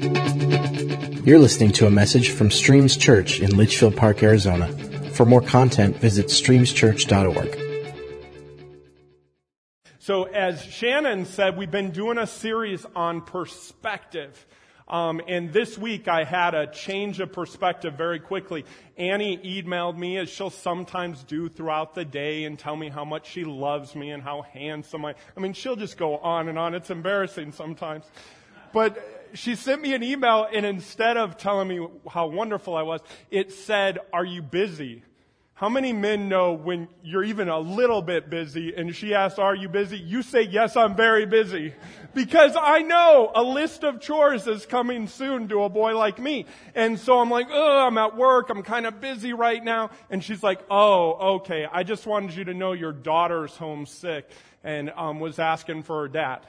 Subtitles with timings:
[0.00, 4.68] You're listening to a message from Streams Church in Litchfield Park, Arizona.
[5.12, 7.58] For more content, visit streamschurch.org.
[9.98, 14.46] So, as Shannon said, we've been doing a series on perspective.
[14.88, 18.64] Um, and this week I had a change of perspective very quickly.
[18.96, 23.28] Annie emailed me as she'll sometimes do throughout the day and tell me how much
[23.28, 26.74] she loves me and how handsome I, I mean, she'll just go on and on.
[26.74, 28.06] It's embarrassing sometimes.
[28.72, 33.00] But she sent me an email and instead of telling me how wonderful I was,
[33.30, 35.02] it said, are you busy?
[35.60, 39.54] How many men know when you're even a little bit busy and she asks, are
[39.54, 39.98] you busy?
[39.98, 41.74] You say, yes, I'm very busy.
[42.14, 46.46] Because I know a list of chores is coming soon to a boy like me.
[46.74, 48.48] And so I'm like, oh, I'm at work.
[48.48, 49.90] I'm kind of busy right now.
[50.08, 51.66] And she's like, oh, okay.
[51.70, 54.30] I just wanted you to know your daughter's homesick
[54.64, 56.40] and um, was asking for her dad.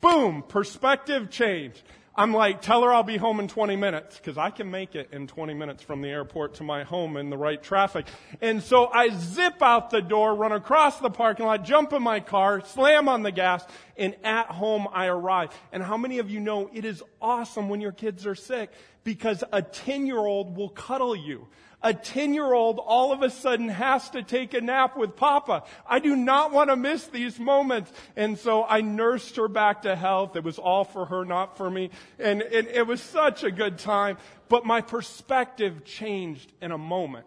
[0.00, 1.84] Boom, perspective change.
[2.18, 5.10] I'm like, tell her I'll be home in 20 minutes because I can make it
[5.12, 8.06] in 20 minutes from the airport to my home in the right traffic.
[8.40, 12.18] And so I zip out the door, run across the parking lot, jump in my
[12.18, 13.64] car, slam on the gas,
[13.96, 15.50] and at home I arrive.
[15.70, 18.72] And how many of you know it is awesome when your kids are sick
[19.04, 21.46] because a 10 year old will cuddle you.
[21.80, 25.62] A 10 year old all of a sudden has to take a nap with Papa.
[25.88, 27.92] I do not want to miss these moments.
[28.16, 30.34] And so I nursed her back to health.
[30.34, 31.90] It was all for her, not for me.
[32.18, 34.18] And, and it was such a good time.
[34.48, 37.26] But my perspective changed in a moment.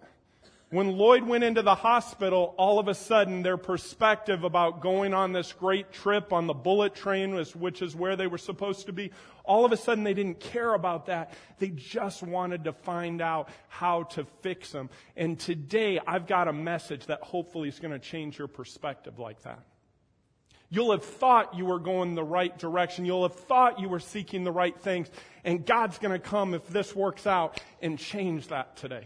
[0.72, 5.34] When Lloyd went into the hospital, all of a sudden their perspective about going on
[5.34, 9.12] this great trip on the bullet train, which is where they were supposed to be,
[9.44, 11.34] all of a sudden they didn't care about that.
[11.60, 14.90] They just wanted to find out how to fix them.
[15.18, 19.42] And today I've got a message that hopefully is going to change your perspective like
[19.42, 19.60] that.
[20.70, 23.04] You'll have thought you were going the right direction.
[23.04, 25.10] You'll have thought you were seeking the right things.
[25.44, 29.04] And God's going to come if this works out and change that today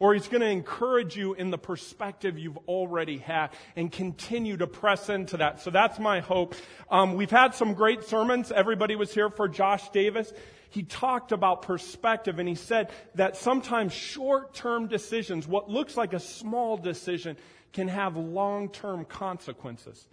[0.00, 4.66] or he's going to encourage you in the perspective you've already had and continue to
[4.66, 5.60] press into that.
[5.60, 6.56] So that's my hope.
[6.90, 8.50] Um, we've had some great sermons.
[8.50, 10.32] Everybody was here for Josh Davis.
[10.70, 16.20] He talked about perspective and he said that sometimes short-term decisions, what looks like a
[16.20, 17.36] small decision,
[17.72, 20.06] can have long-term consequences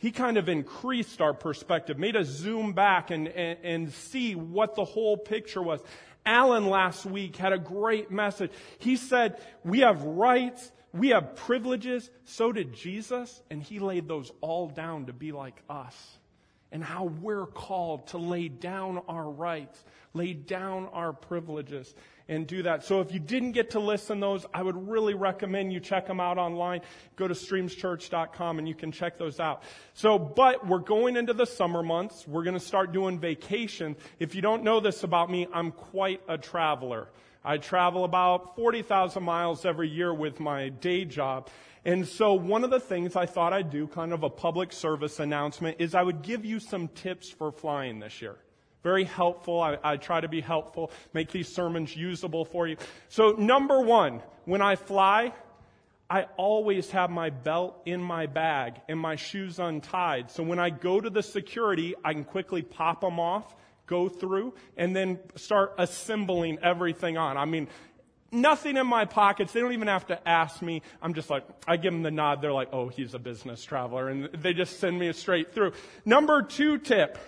[0.00, 4.74] he kind of increased our perspective, made us zoom back and, and, and, see what
[4.74, 5.82] the whole picture was.
[6.24, 8.52] Alan last week had a great message.
[8.78, 14.30] He said, we have rights, we have privileges, so did Jesus, and he laid those
[14.40, 16.18] all down to be like us.
[16.72, 19.82] And how we're called to lay down our rights,
[20.14, 21.94] lay down our privileges,
[22.30, 22.84] and do that.
[22.84, 26.06] So if you didn't get to listen to those, I would really recommend you check
[26.06, 26.80] them out online.
[27.16, 29.64] Go to streamschurch.com and you can check those out.
[29.94, 32.28] So, but we're going into the summer months.
[32.28, 33.96] We're going to start doing vacation.
[34.20, 37.08] If you don't know this about me, I'm quite a traveler.
[37.44, 41.48] I travel about 40,000 miles every year with my day job.
[41.84, 45.18] And so one of the things I thought I'd do, kind of a public service
[45.18, 48.36] announcement, is I would give you some tips for flying this year.
[48.82, 49.60] Very helpful.
[49.60, 52.76] I, I, try to be helpful, make these sermons usable for you.
[53.08, 55.34] So number one, when I fly,
[56.08, 60.30] I always have my belt in my bag and my shoes untied.
[60.30, 63.54] So when I go to the security, I can quickly pop them off,
[63.86, 67.36] go through, and then start assembling everything on.
[67.36, 67.68] I mean,
[68.32, 69.52] nothing in my pockets.
[69.52, 70.82] They don't even have to ask me.
[71.02, 72.42] I'm just like, I give them the nod.
[72.42, 74.08] They're like, oh, he's a business traveler.
[74.08, 75.72] And they just send me straight through.
[76.04, 77.18] Number two tip.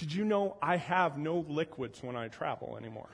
[0.00, 3.10] Did you know I have no liquids when I travel anymore?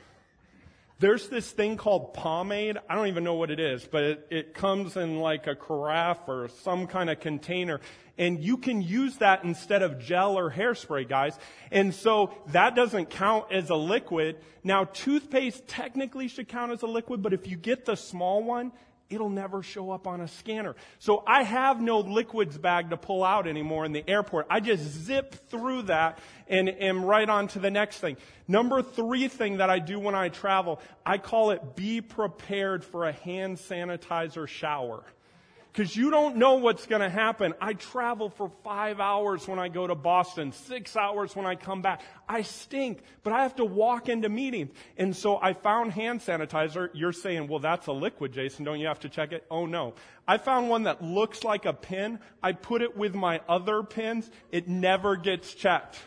[1.00, 2.78] There's this thing called pomade.
[2.88, 6.28] I don't even know what it is, but it, it comes in like a carafe
[6.28, 7.80] or some kind of container.
[8.18, 11.36] And you can use that instead of gel or hairspray, guys.
[11.72, 14.36] And so that doesn't count as a liquid.
[14.62, 18.70] Now, toothpaste technically should count as a liquid, but if you get the small one,
[19.10, 20.74] it'll never show up on a scanner.
[20.98, 24.46] So I have no liquids bag to pull out anymore in the airport.
[24.50, 26.18] I just zip through that
[26.48, 28.16] and am right on to the next thing.
[28.48, 33.06] Number three thing that I do when I travel, I call it be prepared for
[33.06, 35.04] a hand sanitizer shower
[35.76, 37.52] because you don't know what's going to happen.
[37.60, 41.82] I travel for five hours when I go to Boston, six hours when I come
[41.82, 42.00] back.
[42.26, 44.70] I stink, but I have to walk into meetings.
[44.96, 46.88] And so I found hand sanitizer.
[46.94, 48.64] You're saying, well, that's a liquid, Jason.
[48.64, 49.44] Don't you have to check it?
[49.50, 49.92] Oh, no.
[50.26, 52.20] I found one that looks like a pin.
[52.42, 54.30] I put it with my other pins.
[54.50, 55.98] It never gets checked.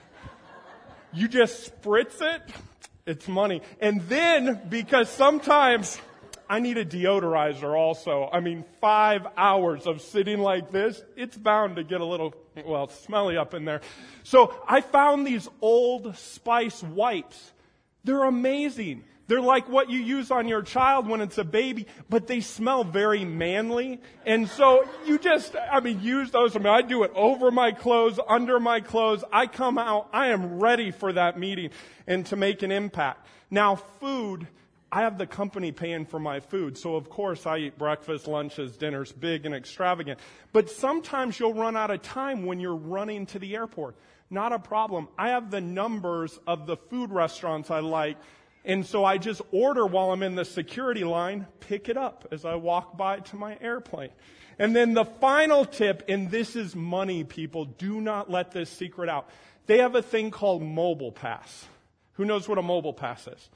[1.13, 2.41] You just spritz it.
[3.05, 3.61] It's money.
[3.79, 6.01] And then, because sometimes
[6.49, 8.27] I need a deodorizer also.
[8.33, 12.33] I mean, five hours of sitting like this, it's bound to get a little,
[12.65, 13.81] well, smelly up in there.
[14.23, 17.51] So I found these old spice wipes.
[18.03, 19.03] They're amazing.
[19.27, 22.83] They're like what you use on your child when it's a baby, but they smell
[22.83, 24.01] very manly.
[24.25, 26.55] And so you just, I mean, use those.
[26.55, 29.23] I mean, I do it over my clothes, under my clothes.
[29.31, 31.69] I come out, I am ready for that meeting
[32.07, 33.27] and to make an impact.
[33.51, 34.47] Now, food,
[34.91, 36.77] I have the company paying for my food.
[36.77, 40.19] So of course I eat breakfast, lunches, dinners, big and extravagant.
[40.51, 43.95] But sometimes you'll run out of time when you're running to the airport.
[44.29, 45.07] Not a problem.
[45.17, 48.17] I have the numbers of the food restaurants I like
[48.65, 52.45] and so I just order while I'm in the security line, pick it up as
[52.45, 54.09] I walk by to my airplane.
[54.57, 59.09] And then the final tip, and this is money, people, do not let this secret
[59.09, 59.29] out.
[59.67, 61.65] They have a thing called Mobile Pass.
[62.13, 63.49] Who knows what a Mobile Pass is?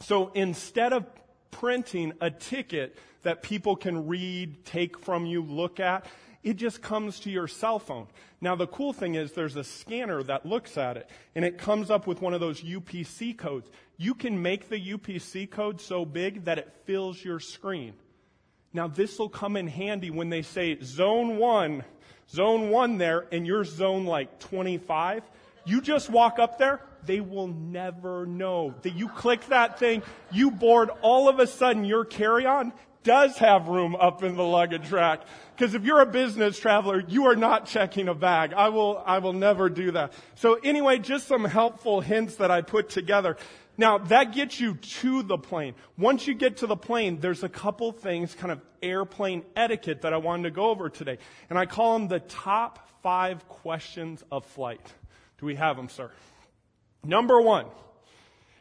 [0.00, 1.06] So instead of
[1.50, 6.06] printing a ticket that people can read, take from you, look at,
[6.42, 8.06] it just comes to your cell phone.
[8.40, 11.90] Now, the cool thing is there's a scanner that looks at it, and it comes
[11.90, 13.68] up with one of those UPC codes.
[13.98, 17.92] You can make the UPC code so big that it fills your screen.
[18.72, 21.84] Now, this will come in handy when they say zone one,
[22.30, 25.24] zone one there, and you're zone like 25.
[25.66, 30.50] You just walk up there, they will never know that you click that thing, you
[30.50, 34.90] board, all of a sudden your carry on does have room up in the luggage
[34.90, 35.22] rack.
[35.56, 38.52] Because if you're a business traveler, you are not checking a bag.
[38.52, 40.12] I will, I will never do that.
[40.34, 43.36] So anyway, just some helpful hints that I put together.
[43.78, 45.74] Now that gets you to the plane.
[45.96, 50.12] Once you get to the plane, there's a couple things, kind of airplane etiquette that
[50.12, 51.18] I wanted to go over today.
[51.48, 54.86] And I call them the top five questions of flight.
[55.38, 56.10] Do we have them, sir?
[57.02, 57.66] Number one.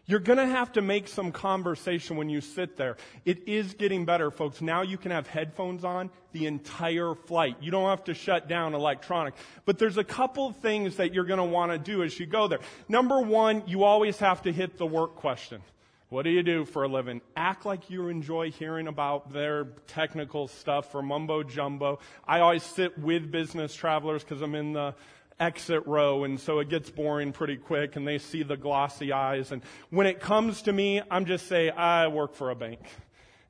[0.09, 2.97] You're going to have to make some conversation when you sit there.
[3.25, 4.59] It is getting better, folks.
[4.59, 7.57] Now you can have headphones on the entire flight.
[7.61, 9.35] You don't have to shut down electronic.
[9.65, 12.47] But there's a couple things that you're going to want to do as you go
[12.47, 12.57] there.
[12.87, 15.61] Number one, you always have to hit the work question.
[16.09, 17.21] What do you do for a living?
[17.35, 21.99] Act like you enjoy hearing about their technical stuff for mumbo jumbo.
[22.27, 24.95] I always sit with business travelers because I'm in the
[25.39, 29.51] exit row, and so it gets boring pretty quick, and they see the glossy eyes.
[29.51, 32.79] And when it comes to me, I'm just say I work for a bank.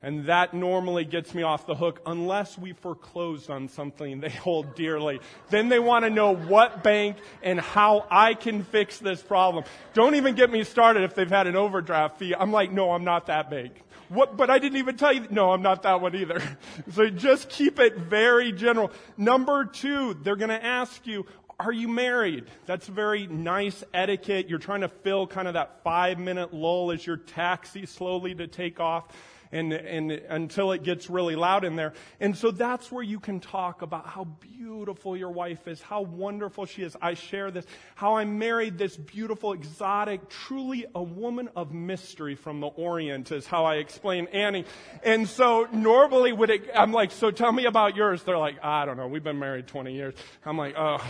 [0.02, 4.74] And that normally gets me off the hook unless we foreclosed on something they hold
[4.74, 5.20] dearly.
[5.50, 9.64] Then they want to know what bank and how I can fix this problem.
[9.92, 12.34] Don't even get me started if they've had an overdraft fee.
[12.34, 13.74] I'm like, no, I'm not that bank.
[14.08, 16.42] What, but I didn't even tell you, no, I'm not that one either.
[16.92, 18.90] So just keep it very general.
[19.16, 21.26] Number two, they're going to ask you,
[21.60, 22.46] are you married?
[22.66, 24.48] That's very nice etiquette.
[24.48, 28.46] You're trying to fill kind of that five minute lull as your taxi slowly to
[28.46, 29.08] take off
[29.52, 31.92] and, and until it gets really loud in there.
[32.20, 36.66] And so that's where you can talk about how beautiful your wife is, how wonderful
[36.66, 36.96] she is.
[37.00, 42.60] I share this, how I married this beautiful, exotic, truly a woman of mystery from
[42.60, 44.64] the Orient is how I explain Annie.
[45.02, 48.22] And so normally would it, I'm like, so tell me about yours.
[48.22, 49.08] They're like, I don't know.
[49.08, 50.14] We've been married 20 years.
[50.44, 51.04] I'm like, oh.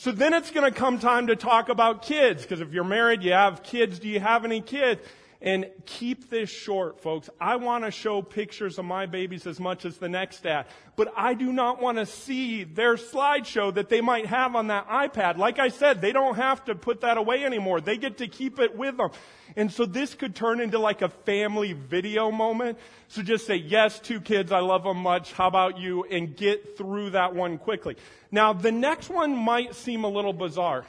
[0.00, 3.24] So then it's going to come time to talk about kids, because if you're married,
[3.24, 3.98] you have kids.
[3.98, 5.00] Do you have any kids?
[5.40, 7.30] And keep this short, folks.
[7.40, 11.12] I want to show pictures of my babies as much as the next dad, but
[11.16, 15.36] I do not want to see their slideshow that they might have on that iPad.
[15.36, 17.80] Like I said, they don't have to put that away anymore.
[17.80, 19.10] They get to keep it with them.
[19.56, 22.76] And so this could turn into like a family video moment.
[23.06, 25.32] So just say, yes, two kids, I love them much.
[25.32, 26.02] How about you?
[26.10, 27.96] And get through that one quickly.
[28.32, 30.84] Now, the next one might seem a little bizarre.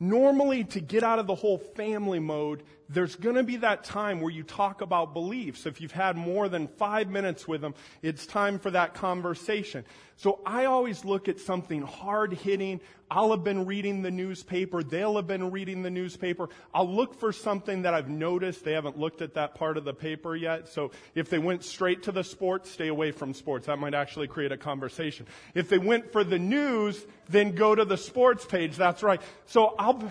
[0.00, 4.20] Normally, to get out of the whole family mode, there's going to be that time
[4.20, 5.66] where you talk about beliefs.
[5.66, 9.84] If you've had more than five minutes with them, it's time for that conversation.
[10.16, 12.80] So I always look at something hard hitting.
[13.10, 14.82] I'll have been reading the newspaper.
[14.82, 16.48] They'll have been reading the newspaper.
[16.74, 18.64] I'll look for something that I've noticed.
[18.64, 20.68] They haven't looked at that part of the paper yet.
[20.68, 23.66] So if they went straight to the sports, stay away from sports.
[23.66, 25.26] That might actually create a conversation.
[25.54, 28.76] If they went for the news, then go to the sports page.
[28.76, 29.22] That's right.
[29.46, 30.10] So I'll,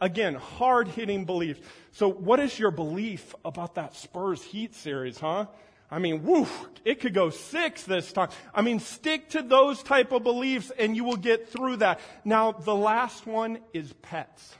[0.00, 1.60] again, hard hitting beliefs.
[1.92, 5.46] So what is your belief about that Spurs Heat series, huh?
[5.92, 6.46] I mean, woo,
[6.86, 8.30] it could go six this time.
[8.54, 12.00] I mean, stick to those type of beliefs and you will get through that.
[12.24, 14.56] Now, the last one is pets.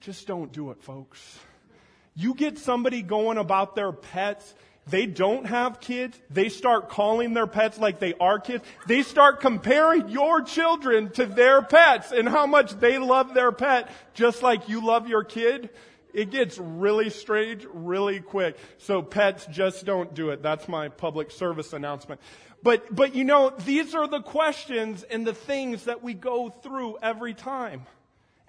[0.00, 1.38] Just don't do it, folks.
[2.16, 4.52] You get somebody going about their pets,
[4.84, 8.64] they don't have kids, they start calling their pets like they are kids.
[8.88, 13.88] They start comparing your children to their pets and how much they love their pet
[14.12, 15.70] just like you love your kid
[16.12, 18.56] it gets really strange really quick.
[18.78, 20.42] So pets, just don't do it.
[20.42, 22.20] That's my public service announcement.
[22.62, 26.98] But, but you know, these are the questions and the things that we go through
[27.02, 27.86] every time.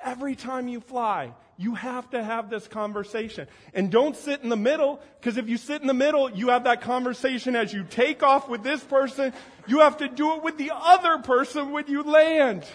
[0.04, 3.48] Every time you fly, you have to have this conversation.
[3.74, 6.66] And don't sit in the middle, because if you sit in the middle, you have
[6.66, 9.32] that conversation as you take off with this person.
[9.66, 12.66] You have to do it with the other person when you land.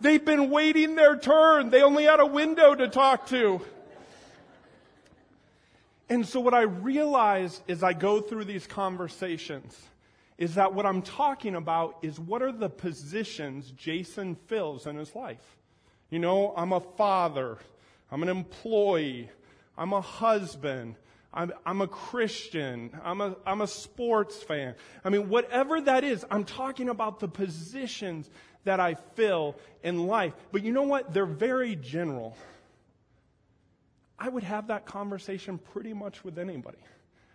[0.00, 1.70] They've been waiting their turn.
[1.70, 3.60] They only had a window to talk to.
[6.10, 9.78] And so what I realize as I go through these conversations
[10.38, 15.14] is that what I'm talking about is what are the positions Jason fills in his
[15.14, 15.56] life.
[16.10, 17.58] You know, I'm a father.
[18.10, 19.28] I'm an employee.
[19.76, 20.94] I'm a husband.
[21.34, 22.90] I'm, I'm, a Christian.
[23.04, 24.74] I'm a, I'm a sports fan.
[25.04, 28.30] I mean, whatever that is, I'm talking about the positions
[28.64, 30.32] that I fill in life.
[30.52, 31.12] But you know what?
[31.12, 32.36] They're very general.
[34.18, 36.78] I would have that conversation pretty much with anybody.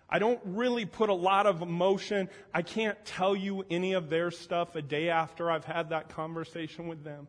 [0.09, 2.29] I don't really put a lot of emotion.
[2.53, 6.87] I can't tell you any of their stuff a day after I've had that conversation
[6.87, 7.27] with them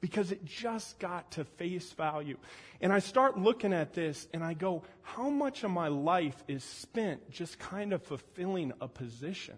[0.00, 2.36] because it just got to face value.
[2.80, 6.62] And I start looking at this and I go, how much of my life is
[6.62, 9.56] spent just kind of fulfilling a position?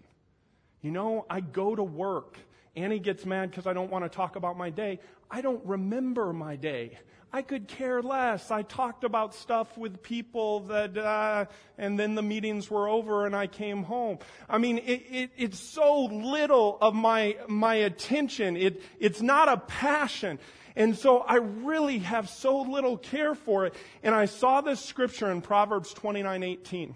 [0.81, 2.37] You know, I go to work.
[2.75, 4.99] Annie gets mad because I don't want to talk about my day.
[5.29, 6.97] I don't remember my day.
[7.33, 8.51] I could care less.
[8.51, 11.45] I talked about stuff with people that, uh,
[11.77, 14.19] and then the meetings were over and I came home.
[14.49, 18.57] I mean, it, it, it's so little of my, my attention.
[18.57, 20.39] It, it's not a passion.
[20.75, 23.75] And so I really have so little care for it.
[24.03, 26.95] And I saw this scripture in Proverbs 29, 18.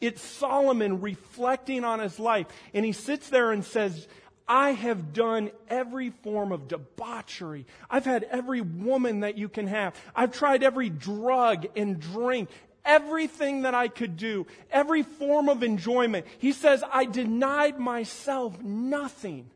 [0.00, 2.46] It's Solomon reflecting on his life.
[2.74, 4.06] And he sits there and says,
[4.48, 7.66] I have done every form of debauchery.
[7.90, 9.94] I've had every woman that you can have.
[10.14, 12.48] I've tried every drug and drink,
[12.84, 16.26] everything that I could do, every form of enjoyment.
[16.38, 19.50] He says, I denied myself nothing.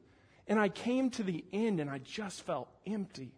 [0.49, 3.31] And I came to the end and I just felt empty.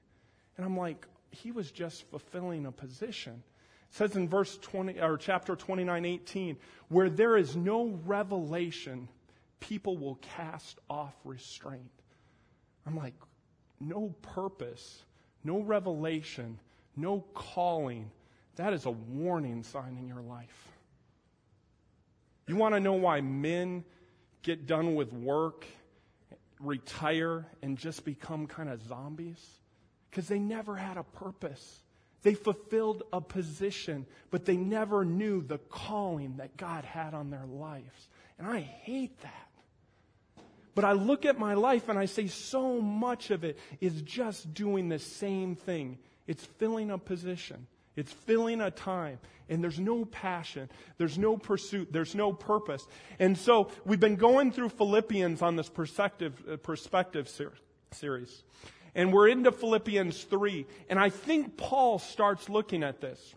[0.57, 3.43] And I'm like, he was just fulfilling a position.
[3.91, 6.57] It says in verse 20 or chapter 29, 18,
[6.89, 9.09] where there is no revelation
[9.63, 11.91] people will cast off restraint.
[12.85, 13.15] I'm like,
[13.81, 15.05] no purpose,
[15.45, 16.59] no revelation,
[16.97, 18.11] no calling.
[18.57, 20.69] That is a warning sign in your life.
[22.49, 23.85] You want to know why men
[24.43, 25.65] get done with work,
[26.59, 29.41] retire, and just become kind of zombies?
[30.11, 31.83] Because they never had a purpose.
[32.23, 37.47] They fulfilled a position, but they never knew the calling that God had on their
[37.47, 38.09] lives.
[38.39, 39.52] And I hate that.
[40.75, 44.55] But I look at my life and I say so much of it is just
[44.55, 45.99] doing the same thing.
[46.27, 47.67] It's filling a position.
[47.95, 49.19] It's filling a time.
[49.49, 50.71] And there's no passion.
[50.97, 51.93] There's no pursuit.
[51.93, 52.87] There's no purpose.
[53.19, 57.53] And so we've been going through Philippians on this perspective, uh, perspective ser-
[57.91, 58.43] series.
[58.95, 60.67] And we're into Philippians 3.
[60.89, 63.35] And I think Paul starts looking at this.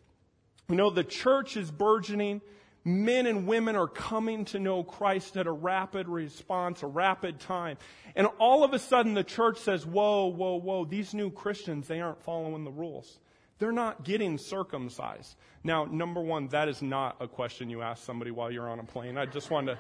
[0.70, 2.42] You know, the church is burgeoning
[2.86, 7.78] men and women are coming to know Christ at a rapid response, a rapid time.
[8.16, 12.00] And all of a sudden the church says, whoa, whoa, whoa, these new Christians, they
[12.00, 13.20] aren't following the rules.
[13.58, 15.36] They're not getting circumcised.
[15.64, 18.84] Now, number one, that is not a question you ask somebody while you're on a
[18.84, 19.18] plane.
[19.18, 19.80] I just wanted to.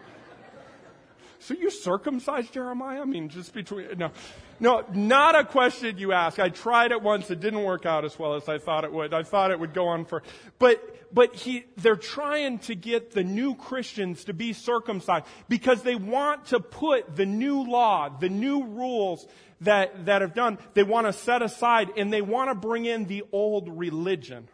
[1.39, 3.01] So you circumcised Jeremiah?
[3.01, 4.11] I mean, just between, no.
[4.59, 6.39] No, not a question you ask.
[6.39, 7.29] I tried it once.
[7.29, 9.13] It didn't work out as well as I thought it would.
[9.13, 10.23] I thought it would go on for,
[10.59, 15.95] but, but he, they're trying to get the new Christians to be circumcised because they
[15.95, 19.27] want to put the new law, the new rules
[19.61, 23.05] that, that have done, they want to set aside and they want to bring in
[23.05, 24.47] the old religion.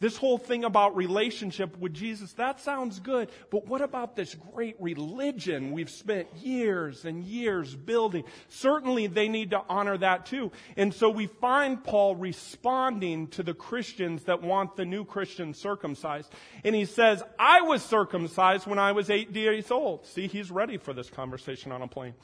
[0.00, 4.76] This whole thing about relationship with Jesus, that sounds good, but what about this great
[4.80, 8.24] religion we've spent years and years building?
[8.48, 10.52] Certainly they need to honor that too.
[10.78, 16.32] And so we find Paul responding to the Christians that want the new Christians circumcised.
[16.64, 20.06] And he says, I was circumcised when I was eight days old.
[20.06, 22.14] See, he's ready for this conversation on a plane.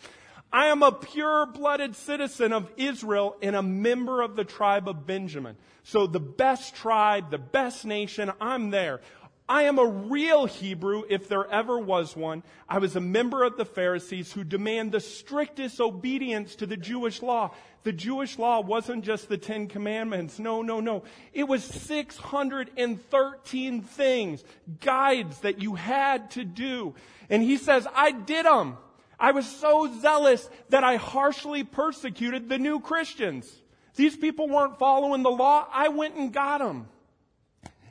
[0.56, 5.06] I am a pure blooded citizen of Israel and a member of the tribe of
[5.06, 5.58] Benjamin.
[5.82, 9.02] So the best tribe, the best nation, I'm there.
[9.46, 12.42] I am a real Hebrew if there ever was one.
[12.70, 17.20] I was a member of the Pharisees who demand the strictest obedience to the Jewish
[17.20, 17.50] law.
[17.82, 20.38] The Jewish law wasn't just the Ten Commandments.
[20.38, 21.02] No, no, no.
[21.34, 24.42] It was 613 things,
[24.80, 26.94] guides that you had to do.
[27.28, 28.78] And he says, I did them.
[29.18, 33.50] I was so zealous that I harshly persecuted the new Christians.
[33.94, 35.66] These people weren't following the law.
[35.72, 36.88] I went and got them.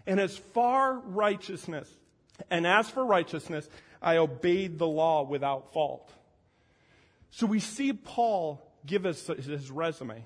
[0.05, 1.89] And as far righteousness,
[2.49, 3.67] and as for righteousness,
[4.01, 6.11] I obeyed the law without fault.
[7.31, 10.25] So we see Paul give us his resume.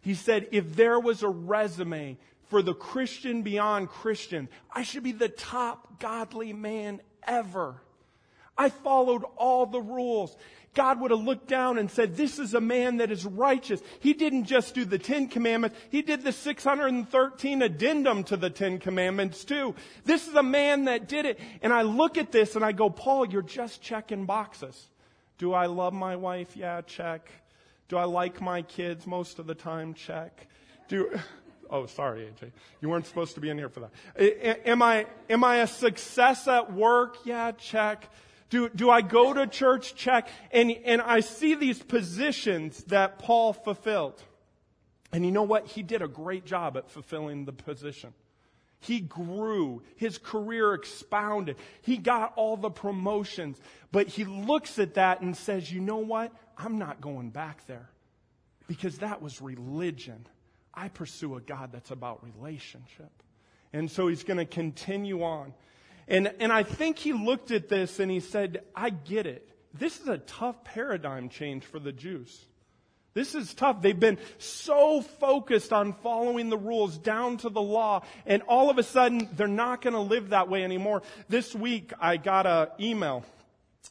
[0.00, 5.12] He said, if there was a resume for the Christian beyond Christian, I should be
[5.12, 7.80] the top godly man ever.
[8.58, 10.36] I followed all the rules.
[10.74, 13.80] God would have looked down and said, this is a man that is righteous.
[14.00, 15.76] He didn't just do the Ten Commandments.
[15.90, 19.74] He did the 613 addendum to the Ten Commandments too.
[20.04, 21.40] This is a man that did it.
[21.62, 24.88] And I look at this and I go, Paul, you're just checking boxes.
[25.38, 26.56] Do I love my wife?
[26.56, 27.28] Yeah, check.
[27.88, 29.94] Do I like my kids most of the time?
[29.94, 30.46] Check.
[30.88, 31.18] Do,
[31.70, 32.50] oh, sorry, AJ.
[32.80, 34.68] You weren't supposed to be in here for that.
[34.68, 37.16] Am I, am I a success at work?
[37.24, 38.08] Yeah, check.
[38.50, 39.94] Do, do I go to church?
[39.94, 40.28] Check.
[40.52, 44.22] And, and I see these positions that Paul fulfilled.
[45.12, 45.66] And you know what?
[45.66, 48.12] He did a great job at fulfilling the position.
[48.80, 49.82] He grew.
[49.96, 51.56] His career expounded.
[51.82, 53.60] He got all the promotions.
[53.90, 56.32] But he looks at that and says, you know what?
[56.56, 57.90] I'm not going back there.
[58.66, 60.26] Because that was religion.
[60.72, 63.10] I pursue a God that's about relationship.
[63.72, 65.52] And so he's going to continue on.
[66.08, 69.48] And, and I think he looked at this and he said, I get it.
[69.74, 72.46] This is a tough paradigm change for the Jews.
[73.14, 73.82] This is tough.
[73.82, 78.78] They've been so focused on following the rules down to the law, and all of
[78.78, 81.02] a sudden, they're not going to live that way anymore.
[81.28, 83.24] This week, I got an email.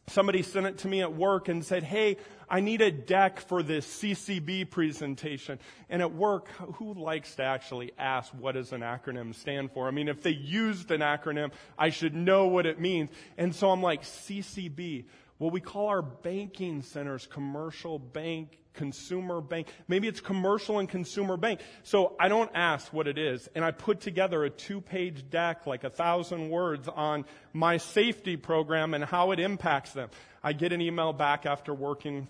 [0.10, 2.18] Somebody sent it to me at work and said, Hey,
[2.50, 5.60] I need a deck for this CCB presentation.
[5.90, 9.88] And at work, who likes to actually ask what does an acronym stand for?
[9.88, 13.10] I mean, if they used an acronym, I should know what it means.
[13.38, 15.06] And so I'm like, CCB.
[15.40, 19.68] Well, we call our banking centers commercial bank consumer bank.
[19.90, 21.60] Maybe it's commercial and consumer bank.
[21.84, 23.50] So I don't ask what it is.
[23.56, 28.38] And I put together a two page deck, like a thousand words on my safety
[28.38, 30.10] program and how it impacts them.
[30.48, 32.30] I get an email back after working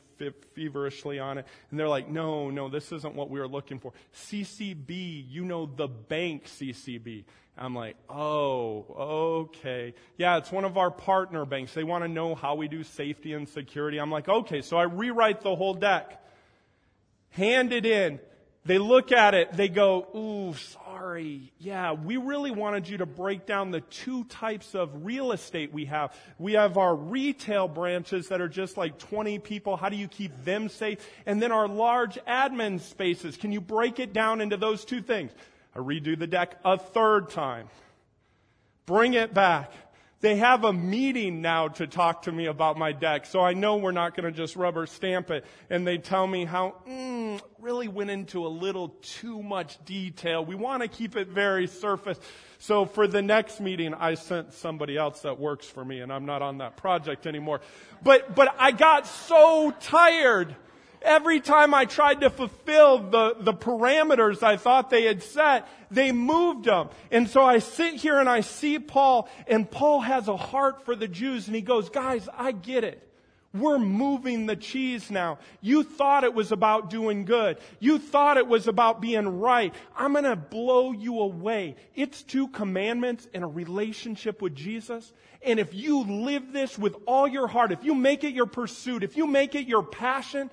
[0.56, 3.94] feverishly on it, and they're like, no, no, this isn't what we were looking for.
[4.16, 7.26] CCB, you know the bank CCB.
[7.56, 9.94] I'm like, oh, okay.
[10.18, 11.76] Yeah, it's one of our partner banks.
[11.76, 14.00] They want to know how we do safety and security.
[14.00, 16.20] I'm like, okay, so I rewrite the whole deck
[17.38, 18.20] hand it in.
[18.66, 20.87] They look at it, they go, ooh, sorry.
[21.60, 25.86] Yeah, we really wanted you to break down the two types of real estate we
[25.86, 26.16] have.
[26.38, 29.78] We have our retail branches that are just like 20 people.
[29.78, 31.00] How do you keep them safe?
[31.26, 33.38] And then our large admin spaces.
[33.38, 35.32] Can you break it down into those two things?
[35.76, 37.70] I redo the deck a third time.
[38.86, 39.72] Bring it back.
[40.20, 43.78] They have a meeting now to talk to me about my deck, so I know
[43.78, 45.46] we're not going to just rubber stamp it.
[45.70, 47.17] And they tell me how, mm,
[47.60, 50.44] really went into a little too much detail.
[50.44, 52.20] We want to keep it very surface.
[52.60, 56.26] So for the next meeting, I sent somebody else that works for me, and I'm
[56.26, 57.62] not on that project anymore.
[58.04, 60.56] But, but I got so tired
[61.02, 66.12] Every time I tried to fulfill the, the parameters I thought they had set, they
[66.12, 66.90] moved them.
[67.12, 70.96] And so I sit here and I see Paul, and Paul has a heart for
[70.96, 73.07] the Jews, and he goes, guys, I get it.
[73.60, 75.40] We're moving the cheese now.
[75.62, 77.58] You thought it was about doing good.
[77.80, 79.74] You thought it was about being right.
[79.96, 81.76] I'm going to blow you away.
[81.96, 85.14] It's two commandments and a relationship with Jesus.
[85.42, 89.04] And if you live this with all your heart, if you make it your pursuit,
[89.04, 90.50] if you make it your passion,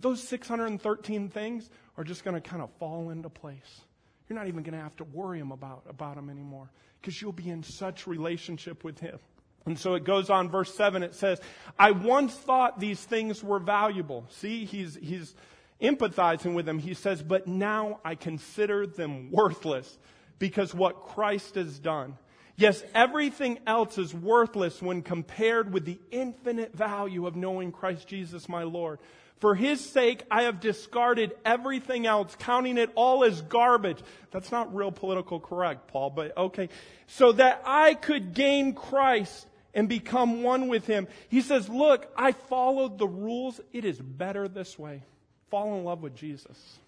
[0.00, 3.82] those 613 things are just going to kind of fall into place.
[4.28, 7.50] You're not even going to have to worry about, about them anymore because you'll be
[7.50, 9.18] in such relationship with Him.
[9.66, 11.40] And so it goes on, verse 7, it says,
[11.78, 14.26] I once thought these things were valuable.
[14.30, 15.34] See, he's, he's
[15.80, 16.78] empathizing with them.
[16.78, 19.98] He says, but now I consider them worthless
[20.38, 22.16] because what Christ has done.
[22.56, 28.48] Yes, everything else is worthless when compared with the infinite value of knowing Christ Jesus
[28.48, 28.98] my Lord.
[29.38, 33.98] For his sake, I have discarded everything else, counting it all as garbage.
[34.30, 36.68] That's not real political correct, Paul, but okay.
[37.08, 41.08] So that I could gain Christ and become one with him.
[41.28, 43.60] He says, look, I followed the rules.
[43.72, 45.02] It is better this way.
[45.50, 46.78] Fall in love with Jesus.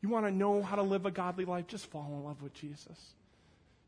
[0.00, 1.66] You want to know how to live a godly life?
[1.66, 2.98] Just fall in love with Jesus.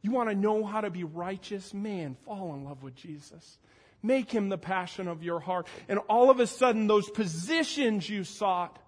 [0.02, 1.74] You want to know how to be righteous?
[1.74, 3.58] Man, fall in love with Jesus.
[4.02, 5.66] Make him the passion of your heart.
[5.88, 8.78] And all of a sudden, those positions you sought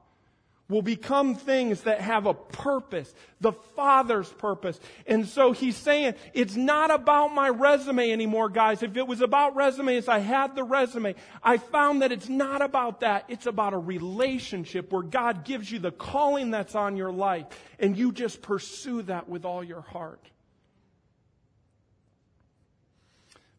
[0.68, 4.78] will become things that have a purpose, the Father's purpose.
[5.06, 8.82] And so he's saying, it's not about my resume anymore, guys.
[8.82, 11.14] If it was about resumes, I had the resume.
[11.42, 13.24] I found that it's not about that.
[13.28, 17.46] It's about a relationship where God gives you the calling that's on your life
[17.78, 20.20] and you just pursue that with all your heart.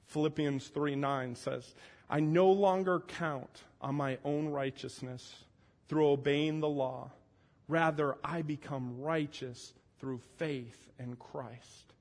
[0.05, 1.73] Philippians 3 9 says,
[2.07, 5.45] I no longer count on my own righteousness
[5.89, 7.11] through obeying the law.
[7.67, 11.93] Rather, I become righteous through faith in Christ.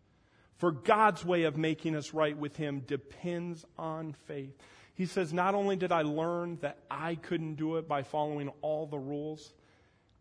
[0.59, 4.57] For God's way of making us right with Him depends on faith.
[4.95, 8.87] He says, Not only did I learn that I couldn't do it by following all
[8.87, 9.53] the rules,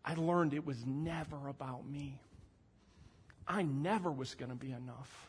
[0.04, 2.20] I learned it was never about me.
[3.46, 5.28] I never was going to be enough.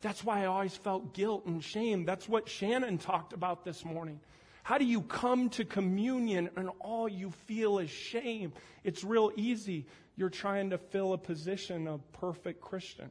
[0.00, 2.04] That's why I always felt guilt and shame.
[2.04, 4.20] That's what Shannon talked about this morning.
[4.62, 8.52] How do you come to communion and all you feel is shame?
[8.84, 9.86] It's real easy.
[10.16, 13.10] You're trying to fill a position of perfect Christian,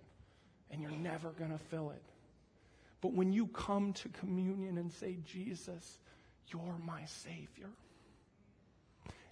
[0.69, 2.01] and you're never going to fill it.
[3.01, 5.97] But when you come to communion and say, Jesus,
[6.47, 7.69] you're my Savior,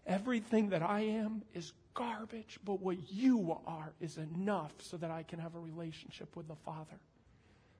[0.05, 5.23] everything that I am is garbage, but what you are is enough so that I
[5.23, 6.99] can have a relationship with the Father.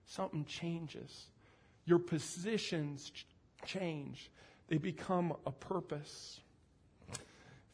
[0.06, 1.28] Something changes.
[1.86, 3.12] Your positions
[3.66, 4.30] change,
[4.68, 6.40] they become a purpose.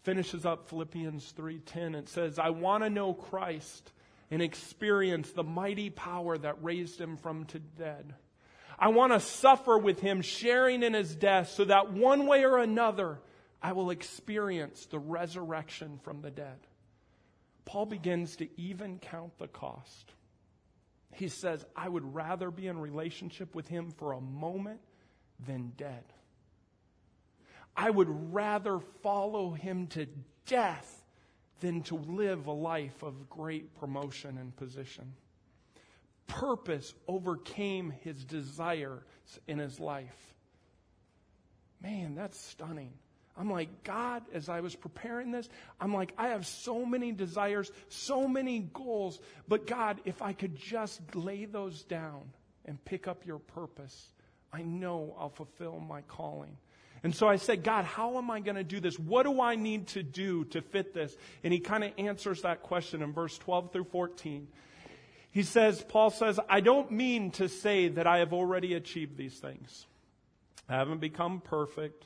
[0.03, 3.91] Finishes up Philippians 3:10 it says I want to know Christ
[4.31, 8.13] and experience the mighty power that raised him from the dead.
[8.77, 12.57] I want to suffer with him sharing in his death so that one way or
[12.57, 13.19] another
[13.61, 16.59] I will experience the resurrection from the dead.
[17.65, 20.13] Paul begins to even count the cost.
[21.13, 24.81] He says, I would rather be in relationship with him for a moment
[25.45, 26.03] than dead.
[27.75, 30.07] I would rather follow him to
[30.45, 31.03] death
[31.59, 35.13] than to live a life of great promotion and position.
[36.27, 39.03] Purpose overcame his desires
[39.47, 40.33] in his life.
[41.81, 42.93] Man, that's stunning.
[43.37, 47.69] I'm like, God, as I was preparing this, I'm like, I have so many desires,
[47.89, 52.21] so many goals, but God, if I could just lay those down
[52.63, 54.09] and pick up your purpose,
[54.55, 56.55] I know I'll fulfill my calling.
[57.03, 58.97] And so I said, God, how am I going to do this?
[58.97, 61.15] What do I need to do to fit this?
[61.43, 64.47] And he kind of answers that question in verse 12 through 14.
[65.31, 69.37] He says, Paul says, I don't mean to say that I have already achieved these
[69.37, 69.85] things.
[70.69, 72.05] I haven't become perfect,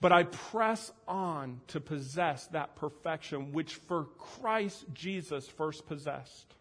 [0.00, 6.54] but I press on to possess that perfection which for Christ Jesus first possessed.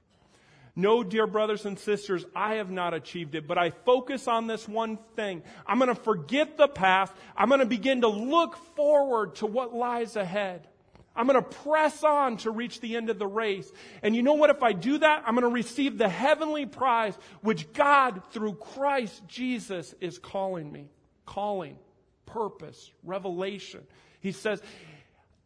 [0.76, 4.68] No, dear brothers and sisters, I have not achieved it, but I focus on this
[4.68, 5.44] one thing.
[5.68, 7.14] I'm going to forget the past.
[7.38, 10.68] I'm going to begin to look forward to what lies ahead.
[11.16, 13.72] I'm going to press on to reach the end of the race.
[14.02, 14.50] And you know what?
[14.50, 19.22] If I do that, I'm going to receive the heavenly prize, which God, through Christ
[19.28, 20.90] Jesus, is calling me.
[21.28, 21.78] Calling,
[22.26, 23.82] purpose, revelation.
[24.22, 24.60] He says,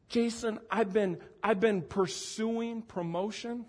[0.08, 3.66] Jason, I've been, I've been pursuing promotion.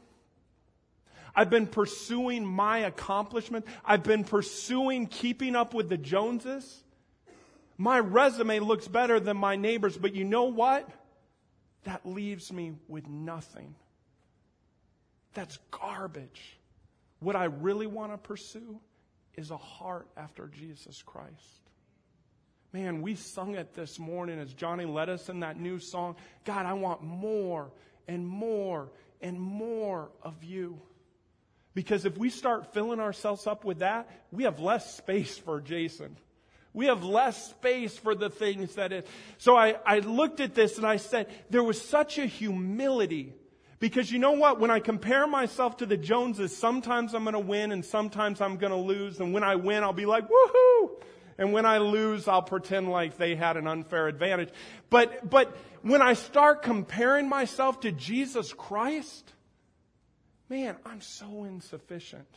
[1.34, 3.66] I've been pursuing my accomplishment.
[3.84, 6.82] I've been pursuing keeping up with the Joneses.
[7.76, 10.88] My resume looks better than my neighbor's, but you know what?
[11.84, 13.74] That leaves me with nothing.
[15.34, 16.58] That's garbage.
[17.20, 18.80] What I really want to pursue
[19.36, 21.68] is a heart after Jesus Christ.
[22.72, 26.16] Man, we sung it this morning as Johnny led us in that new song.
[26.44, 27.70] God, I want more
[28.06, 30.80] and more and more of you.
[31.74, 36.16] Because if we start filling ourselves up with that, we have less space for Jason.
[36.72, 39.06] We have less space for the things that it.
[39.38, 43.34] So I, I looked at this and I said, there was such a humility.
[43.80, 44.58] Because you know what?
[44.58, 48.56] When I compare myself to the Joneses, sometimes I'm going to win and sometimes I'm
[48.56, 49.20] going to lose.
[49.20, 51.02] And when I win, I'll be like, woohoo!
[51.38, 54.50] And when I lose, I'll pretend like they had an unfair advantage.
[54.90, 59.32] But, but when I start comparing myself to Jesus Christ,
[60.48, 62.28] man, I'm so insufficient.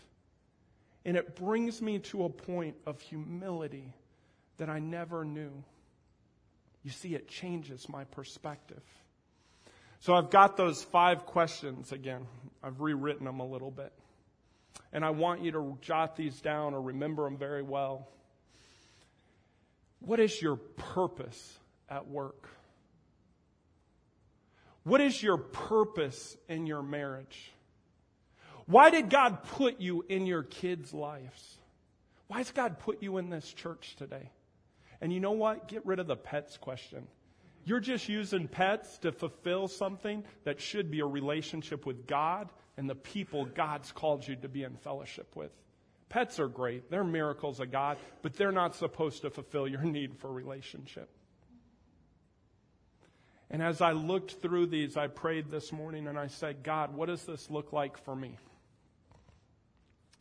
[1.06, 3.94] And it brings me to a point of humility
[4.58, 5.64] that I never knew.
[6.84, 8.84] You see, it changes my perspective.
[10.00, 12.26] So I've got those five questions again.
[12.64, 13.94] I've rewritten them a little bit.
[14.94, 18.08] And I want you to jot these down or remember them very well.
[20.00, 22.50] What is your purpose at work?
[24.84, 27.52] What is your purpose in your marriage?
[28.66, 31.58] Why did God put you in your kids' lives?
[32.28, 34.30] Why has God put you in this church today?
[35.02, 35.68] And you know what?
[35.68, 37.08] Get rid of the pets question.
[37.66, 42.90] You're just using pets to fulfill something that should be a relationship with God and
[42.90, 45.52] the people God's called you to be in fellowship with.
[46.10, 46.90] Pets are great.
[46.90, 51.10] They're miracles of God, but they're not supposed to fulfill your need for relationship.
[53.50, 57.08] And as I looked through these, I prayed this morning and I said, God, what
[57.08, 58.38] does this look like for me?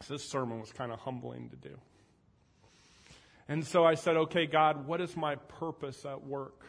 [0.09, 1.77] This sermon was kind of humbling to do.
[3.49, 6.65] And so I said, okay, God, what is my purpose at work?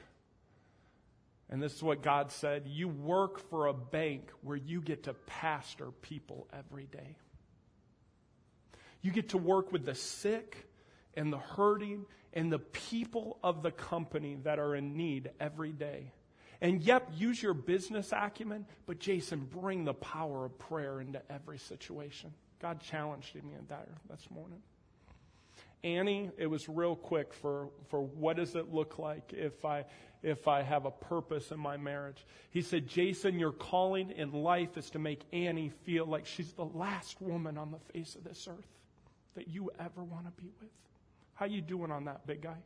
[1.49, 5.13] And this is what God said You work for a bank where you get to
[5.13, 7.17] pastor people every day.
[9.01, 10.67] You get to work with the sick
[11.15, 16.13] and the hurting and the people of the company that are in need every day.
[16.61, 21.57] And yep, use your business acumen, but Jason, bring the power of prayer into every
[21.57, 22.31] situation.
[22.61, 24.59] God challenged me in that this morning.
[25.83, 29.85] Annie, it was real quick for, for what does it look like if I
[30.23, 32.25] if I have a purpose in my marriage.
[32.51, 36.65] He said, Jason, your calling in life is to make Annie feel like she's the
[36.65, 38.67] last woman on the face of this earth
[39.33, 40.69] that you ever want to be with.
[41.33, 42.57] How you doing on that, big guy?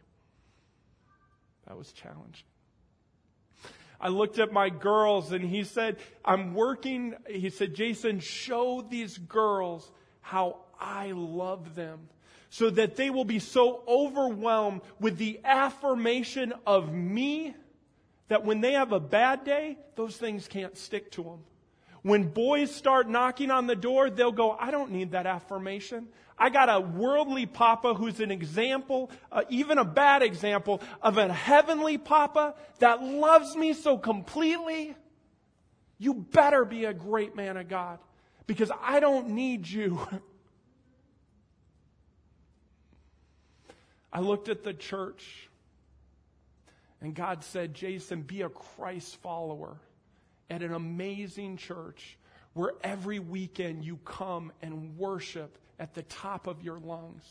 [1.67, 2.43] That was challenging.
[3.99, 7.15] I looked at my girls and he said, I'm working.
[7.27, 12.09] He said, Jason, show these girls how I love them
[12.49, 17.53] so that they will be so overwhelmed with the affirmation of me
[18.27, 21.39] that when they have a bad day, those things can't stick to them.
[22.05, 26.07] When boys start knocking on the door, they'll go, I don't need that affirmation.
[26.37, 31.33] I got a worldly papa who's an example, uh, even a bad example, of a
[31.33, 34.95] heavenly papa that loves me so completely.
[35.97, 37.97] You better be a great man of God
[38.45, 39.99] because I don't need you.
[44.13, 45.49] I looked at the church
[47.01, 49.79] and God said, Jason, be a Christ follower
[50.49, 52.17] at an amazing church
[52.53, 57.23] where every weekend you come and worship at the top of your lungs.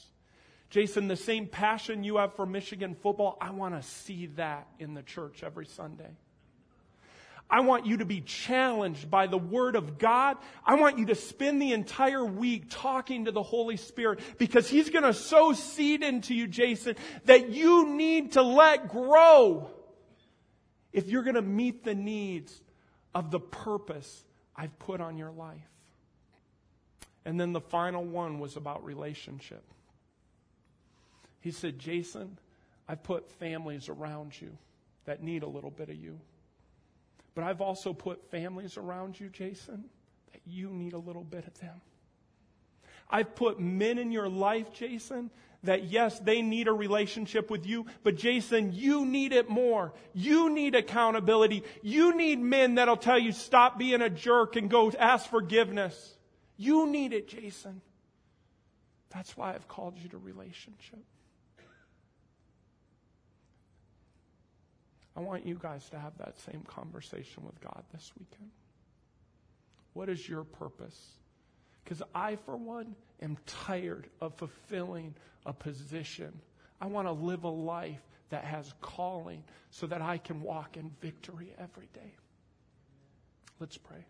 [0.71, 4.95] Jason, the same passion you have for Michigan football, I want to see that in
[4.95, 6.11] the church every Sunday.
[7.49, 10.39] I want you to be challenged by the Word of God.
[10.65, 14.91] I want you to spend the entire week talking to the Holy Spirit because He's
[14.91, 16.97] going to sow seed into you, Jason,
[17.27, 19.71] that you need to let grow
[20.93, 22.61] if you're going to meet the needs
[23.15, 24.25] of the purpose
[24.57, 25.59] I've put on your life.
[27.25, 29.63] And then the final one was about relationship.
[31.41, 32.39] He said, Jason,
[32.89, 34.57] I've put families around you
[35.07, 36.19] that need a little bit of you.
[37.35, 39.85] But I've also put families around you, Jason,
[40.33, 41.81] that you need a little bit of them.
[43.11, 45.31] I've put men in your life, Jason,
[45.65, 49.93] that yes, they need a relationship with you, but Jason, you need it more.
[50.13, 51.65] You need accountability.
[51.83, 56.17] You need men that'll tell you stop being a jerk and go ask forgiveness.
[56.57, 57.81] You need it, Jason.
[59.11, 61.05] That's why I've called you to relationship.
[65.17, 68.51] I want you guys to have that same conversation with God this weekend.
[69.93, 70.99] What is your purpose?
[71.85, 76.33] Because I, for one, am tired of fulfilling a position.
[76.81, 80.91] I want to live a life that has calling so that I can walk in
[81.01, 82.15] victory every day.
[83.61, 84.05] Let's pray.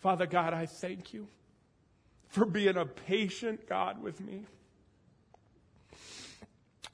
[0.00, 1.28] Father God, I thank you
[2.28, 4.46] for being a patient God with me.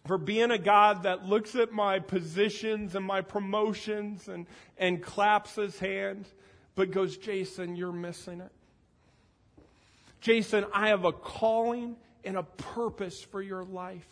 [0.06, 5.54] For being a God that looks at my positions and my promotions and, and claps
[5.54, 6.26] his hand,
[6.74, 8.52] but goes, Jason, you're missing it.
[10.20, 14.06] Jason, I have a calling and a purpose for your life.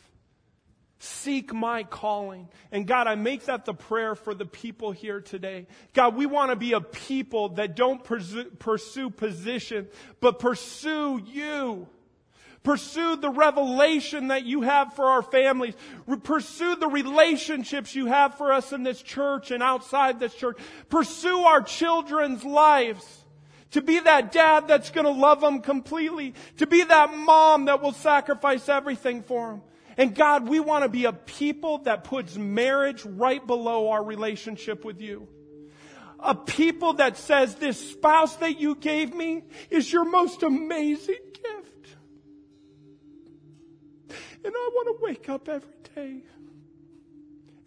[0.99, 2.49] Seek my calling.
[2.73, 5.67] And God, I make that the prayer for the people here today.
[5.93, 9.89] God, we want to be a people that don't pursue, position,
[10.21, 11.87] but pursue you.
[12.63, 15.75] Pursue the revelation that you have for our families.
[16.23, 20.59] Pursue the relationships you have for us in this church and outside this church.
[20.89, 23.25] Pursue our children's lives.
[23.73, 26.35] To be that dad that's going to love them completely.
[26.59, 29.63] To be that mom that will sacrifice everything for them.
[29.97, 34.85] And God, we want to be a people that puts marriage right below our relationship
[34.85, 35.27] with you.
[36.19, 41.97] A people that says this spouse that you gave me is your most amazing gift.
[44.45, 46.23] And I want to wake up every day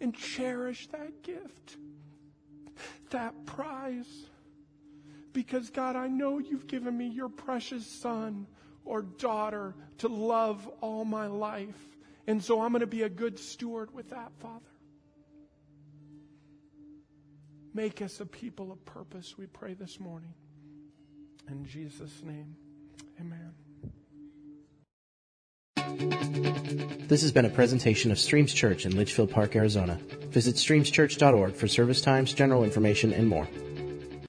[0.00, 1.76] and cherish that gift,
[3.10, 4.29] that prize.
[5.32, 8.46] Because God, I know you've given me your precious son
[8.84, 11.78] or daughter to love all my life.
[12.26, 14.64] And so I'm going to be a good steward with that, Father.
[17.72, 20.34] Make us a people of purpose, we pray this morning.
[21.48, 22.56] In Jesus' name,
[23.20, 23.52] amen.
[27.08, 29.98] This has been a presentation of Streams Church in Litchfield Park, Arizona.
[30.30, 33.48] Visit streamschurch.org for service times, general information, and more.